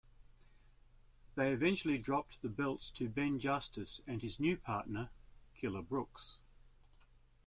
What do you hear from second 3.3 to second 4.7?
Justice and his new